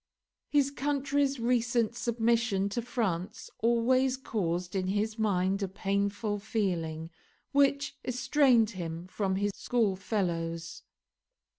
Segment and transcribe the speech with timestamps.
[0.49, 7.11] His country's recent submission to France always caused in his mind a painful feeling,
[7.51, 10.81] which estranged him from his schoolfellows.